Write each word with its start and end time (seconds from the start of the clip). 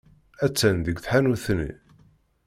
Attan 0.45 0.77
deg 0.85 0.97
tḥanut-nni. 0.99 1.71